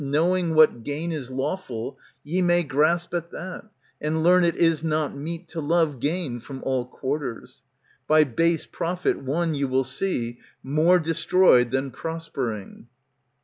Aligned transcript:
Knowing 0.03 0.55
what 0.55 0.81
gain 0.81 1.11
is 1.11 1.29
lawful, 1.29 1.95
ye 2.23 2.41
may 2.41 2.63
grasp 2.63 3.11
•'* 3.11 3.15
At 3.17 3.29
that, 3.33 3.63
and 4.01 4.23
learn 4.23 4.43
it 4.43 4.55
is 4.55 4.83
not 4.83 5.15
meet 5.15 5.47
to 5.49 5.61
love 5.61 5.99
Gain 5.99 6.39
from 6.39 6.63
all 6.63 6.87
quarters. 6.87 7.61
By 8.07 8.23
base 8.23 8.65
profit 8.65 9.19
won 9.21 9.53
You 9.53 9.67
will 9.67 9.83
see 9.83 10.39
more 10.63 10.97
destroyed 10.97 11.69
than 11.69 11.91
prospering. 11.91 12.87